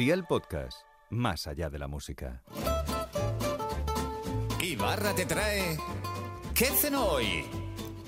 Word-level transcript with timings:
Día 0.00 0.14
el 0.14 0.24
podcast, 0.24 0.78
más 1.10 1.46
allá 1.46 1.68
de 1.68 1.78
la 1.78 1.86
música. 1.86 2.42
Ibarra 4.58 5.14
te 5.14 5.26
trae. 5.26 5.76
¿Qué 6.54 6.64
cenó 6.68 7.04
hoy? 7.04 7.44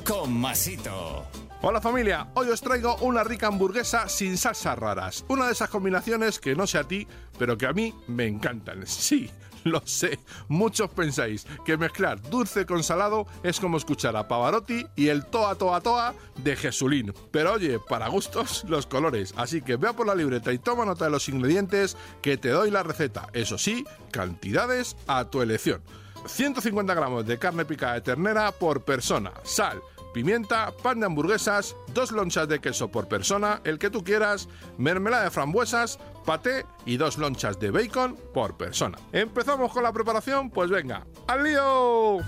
Con 0.03 0.33
Masito. 0.33 1.27
Hola 1.61 1.83
familia, 1.83 2.31
hoy 2.33 2.49
os 2.49 2.63
traigo 2.63 2.97
una 3.03 3.23
rica 3.25 3.49
hamburguesa 3.49 4.09
sin 4.09 4.39
salsas 4.39 4.79
raras. 4.79 5.27
Una 5.29 5.45
de 5.45 5.53
esas 5.53 5.69
combinaciones 5.69 6.41
que 6.41 6.57
no 6.57 6.67
sé 6.67 6.79
a 6.79 6.85
ti, 6.85 7.07
pero 7.39 7.59
que 7.59 7.67
a 7.67 7.75
mí 7.75 7.95
me 8.07 8.27
encantan. 8.27 8.87
Sí, 8.87 9.31
lo 9.65 9.83
sé, 9.85 10.19
muchos 10.49 10.91
pensáis 10.91 11.47
que 11.65 11.77
mezclar 11.77 12.21
dulce 12.23 12.67
con 12.67 12.83
salado 12.83 13.27
es 13.43 13.61
como 13.61 13.77
escuchar 13.77 14.17
a 14.17 14.29
Pavarotti 14.29 14.87
y 14.97 15.09
el 15.09 15.27
toa 15.27 15.55
toa 15.55 15.81
toa 15.81 16.15
de 16.37 16.57
Jesulín. 16.57 17.13
Pero 17.31 17.55
oye, 17.55 17.79
para 17.89 18.09
gustos 18.09 18.65
los 18.69 18.87
colores, 18.87 19.35
así 19.37 19.63
que 19.63 19.77
vea 19.77 19.93
por 19.93 20.07
la 20.07 20.15
libreta 20.15 20.53
y 20.53 20.59
toma 20.59 20.85
nota 20.85 21.07
de 21.07 21.11
los 21.11 21.29
ingredientes 21.29 21.97
que 22.21 22.37
te 22.37 22.51
doy 22.51 22.71
la 22.71 22.83
receta. 22.83 23.29
Eso 23.33 23.59
sí, 23.59 23.85
cantidades 24.11 24.97
a 25.07 25.25
tu 25.25 25.43
elección. 25.43 25.83
150 26.27 26.95
gramos 26.95 27.27
de 27.27 27.39
carne 27.39 27.65
picada 27.65 27.95
de 27.95 28.01
ternera 28.01 28.53
por 28.53 28.85
persona, 28.85 29.33
sal, 29.43 29.83
pimienta, 30.13 30.73
pan 30.83 31.01
de 31.01 31.07
hamburguesas, 31.07 31.75
dos 31.93 32.13
lonchas 32.13 32.49
de 32.49 32.61
queso 32.61 32.89
por 32.89 33.09
persona, 33.09 33.61
el 33.65 33.79
que 33.79 33.91
tú 33.91 34.05
quieras, 34.05 34.49
mermelada 34.79 35.25
de 35.25 35.31
frambuesas, 35.31 35.99
paté 36.23 36.67
y 36.87 36.97
dos 36.97 37.19
lonchas 37.19 37.59
de 37.59 37.71
bacon 37.71 38.17
por 38.33 38.57
persona. 38.57 38.99
¿Empezamos 39.13 39.73
con 39.73 39.83
la 39.83 39.93
preparación? 39.93 40.51
Pues 40.51 40.71
venga, 40.71 41.07
¡al 41.27 41.45
lío! 41.45 42.19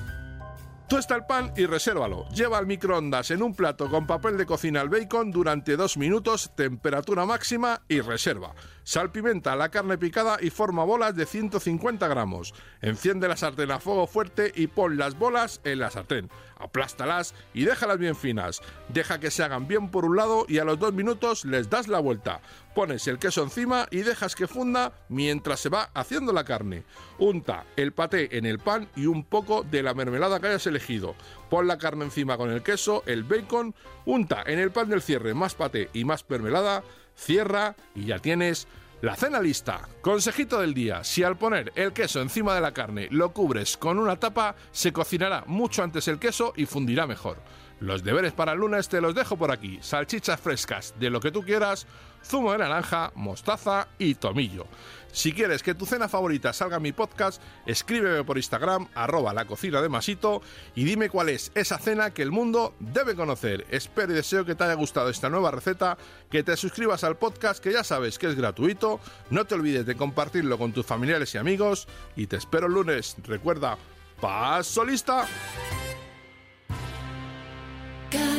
Tuesta 0.88 1.16
el 1.16 1.24
pan 1.24 1.50
y 1.56 1.64
resérvalo. 1.64 2.28
Lleva 2.28 2.58
al 2.58 2.66
microondas 2.66 3.30
en 3.30 3.42
un 3.42 3.54
plato 3.54 3.88
con 3.88 4.06
papel 4.06 4.36
de 4.36 4.44
cocina 4.44 4.82
el 4.82 4.90
bacon 4.90 5.30
durante 5.30 5.78
dos 5.78 5.96
minutos, 5.96 6.52
temperatura 6.54 7.24
máxima 7.24 7.80
y 7.88 8.00
reserva. 8.00 8.54
Salpimenta 8.82 9.56
la 9.56 9.70
carne 9.70 9.96
picada 9.96 10.36
y 10.40 10.50
forma 10.50 10.84
bolas 10.84 11.16
de 11.16 11.24
150 11.24 12.06
gramos. 12.06 12.52
Enciende 12.82 13.28
la 13.28 13.36
sartén 13.36 13.70
a 13.70 13.80
fuego 13.80 14.06
fuerte 14.06 14.52
y 14.54 14.66
pon 14.66 14.98
las 14.98 15.18
bolas 15.18 15.62
en 15.64 15.78
la 15.78 15.90
sartén. 15.90 16.28
Aplástalas 16.64 17.34
y 17.52 17.64
déjalas 17.64 17.98
bien 17.98 18.16
finas. 18.16 18.62
Deja 18.88 19.20
que 19.20 19.30
se 19.30 19.42
hagan 19.42 19.68
bien 19.68 19.90
por 19.90 20.06
un 20.06 20.16
lado 20.16 20.46
y 20.48 20.58
a 20.58 20.64
los 20.64 20.78
dos 20.78 20.94
minutos 20.94 21.44
les 21.44 21.68
das 21.68 21.88
la 21.88 22.00
vuelta. 22.00 22.40
Pones 22.74 23.06
el 23.06 23.18
queso 23.18 23.42
encima 23.42 23.86
y 23.90 23.98
dejas 23.98 24.34
que 24.34 24.48
funda 24.48 24.94
mientras 25.10 25.60
se 25.60 25.68
va 25.68 25.90
haciendo 25.92 26.32
la 26.32 26.44
carne. 26.44 26.84
Unta 27.18 27.66
el 27.76 27.92
paté 27.92 28.38
en 28.38 28.46
el 28.46 28.58
pan 28.58 28.88
y 28.96 29.06
un 29.06 29.24
poco 29.24 29.62
de 29.62 29.82
la 29.82 29.92
mermelada 29.92 30.40
que 30.40 30.46
hayas 30.48 30.66
elegido. 30.66 31.14
Pon 31.50 31.66
la 31.66 31.76
carne 31.76 32.06
encima 32.06 32.38
con 32.38 32.50
el 32.50 32.62
queso, 32.62 33.02
el 33.06 33.24
bacon, 33.24 33.74
unta 34.06 34.42
en 34.46 34.58
el 34.58 34.72
pan 34.72 34.88
del 34.88 35.02
cierre 35.02 35.34
más 35.34 35.54
paté 35.54 35.90
y 35.92 36.04
más 36.04 36.24
mermelada 36.28 36.82
cierra 37.14 37.76
y 37.94 38.06
ya 38.06 38.18
tienes 38.18 38.66
la 39.04 39.14
cena 39.14 39.38
lista. 39.38 39.86
Consejito 40.00 40.60
del 40.60 40.72
día, 40.72 41.04
si 41.04 41.22
al 41.22 41.36
poner 41.36 41.72
el 41.76 41.92
queso 41.92 42.22
encima 42.22 42.54
de 42.54 42.62
la 42.62 42.72
carne 42.72 43.06
lo 43.10 43.34
cubres 43.34 43.76
con 43.76 43.98
una 43.98 44.16
tapa, 44.16 44.56
se 44.72 44.94
cocinará 44.94 45.44
mucho 45.46 45.82
antes 45.82 46.08
el 46.08 46.18
queso 46.18 46.54
y 46.56 46.64
fundirá 46.64 47.06
mejor. 47.06 47.36
Los 47.84 48.02
deberes 48.02 48.32
para 48.32 48.52
el 48.52 48.60
lunes 48.60 48.88
te 48.88 49.02
los 49.02 49.14
dejo 49.14 49.36
por 49.36 49.50
aquí. 49.50 49.78
Salchichas 49.82 50.40
frescas 50.40 50.94
de 50.98 51.10
lo 51.10 51.20
que 51.20 51.30
tú 51.30 51.42
quieras, 51.42 51.86
zumo 52.24 52.52
de 52.52 52.56
naranja, 52.56 53.12
mostaza 53.14 53.88
y 53.98 54.14
tomillo. 54.14 54.66
Si 55.12 55.34
quieres 55.34 55.62
que 55.62 55.74
tu 55.74 55.84
cena 55.84 56.08
favorita 56.08 56.54
salga 56.54 56.78
en 56.78 56.82
mi 56.82 56.92
podcast, 56.92 57.42
escríbeme 57.66 58.24
por 58.24 58.38
Instagram, 58.38 58.88
arroba 58.94 59.34
la 59.34 59.44
cocina 59.44 59.82
de 59.82 59.90
Masito, 59.90 60.40
y 60.74 60.84
dime 60.84 61.10
cuál 61.10 61.28
es 61.28 61.52
esa 61.54 61.78
cena 61.78 62.14
que 62.14 62.22
el 62.22 62.30
mundo 62.30 62.74
debe 62.80 63.14
conocer. 63.14 63.66
Espero 63.68 64.12
y 64.12 64.16
deseo 64.16 64.46
que 64.46 64.54
te 64.54 64.64
haya 64.64 64.74
gustado 64.74 65.10
esta 65.10 65.28
nueva 65.28 65.50
receta, 65.50 65.98
que 66.30 66.42
te 66.42 66.56
suscribas 66.56 67.04
al 67.04 67.18
podcast, 67.18 67.62
que 67.62 67.72
ya 67.72 67.84
sabes 67.84 68.18
que 68.18 68.28
es 68.28 68.34
gratuito, 68.34 68.98
no 69.28 69.44
te 69.44 69.56
olvides 69.56 69.84
de 69.84 69.94
compartirlo 69.94 70.56
con 70.56 70.72
tus 70.72 70.86
familiares 70.86 71.34
y 71.34 71.38
amigos, 71.38 71.86
y 72.16 72.28
te 72.28 72.36
espero 72.36 72.66
el 72.66 72.72
lunes. 72.72 73.16
Recuerda, 73.24 73.76
paso 74.22 74.86
lista. 74.86 75.28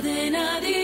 cadena 0.06 0.60
de 0.62 0.75